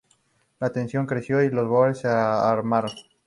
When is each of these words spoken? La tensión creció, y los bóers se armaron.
La 0.59 0.71
tensión 0.71 1.05
creció, 1.05 1.43
y 1.43 1.51
los 1.51 1.67
bóers 1.67 1.99
se 1.99 2.07
armaron. 2.07 2.89